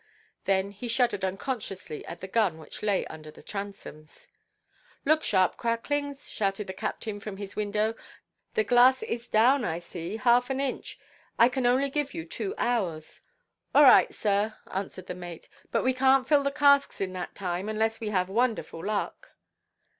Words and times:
Then 0.45 0.71
he 0.71 0.87
shuddered 0.87 1.23
unconsciously 1.23 2.03
at 2.07 2.21
the 2.21 2.27
gun 2.27 2.57
which 2.57 2.81
lay 2.81 3.05
under 3.05 3.29
the 3.29 3.43
transoms. 3.43 4.27
"Look 5.05 5.21
sharp, 5.21 5.57
Cracklins," 5.57 6.27
shouted 6.27 6.65
the 6.65 6.73
captain 6.73 7.19
from 7.19 7.37
his 7.37 7.55
window; 7.55 7.93
"the 8.55 8.63
glass 8.63 9.03
is 9.03 9.27
down, 9.27 9.63
I 9.63 9.77
see, 9.77 10.17
half 10.17 10.49
an 10.49 10.59
inch. 10.59 10.97
I 11.37 11.49
can 11.49 11.67
only 11.67 11.91
give 11.91 12.15
you 12.15 12.25
two 12.25 12.55
hours." 12.57 13.21
"All 13.75 13.83
right, 13.83 14.11
sir," 14.11 14.55
answered 14.71 15.05
the 15.05 15.13
mate; 15.13 15.47
"but 15.71 15.83
we 15.83 15.93
canʼt 15.93 16.25
fill 16.25 16.41
the 16.41 16.49
casks 16.49 16.99
in 16.99 17.13
that 17.13 17.35
time, 17.35 17.69
unless 17.69 17.99
we 17.99 18.09
have 18.09 18.27
wonderful 18.27 18.83
luck." 18.83 19.33